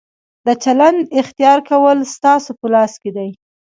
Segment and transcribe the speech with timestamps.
[0.45, 3.29] د چلند اختیار کول ستاسو په لاس کې دي.